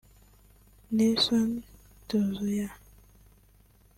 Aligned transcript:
Nelson 0.91 1.49
Dzuya 2.07 2.69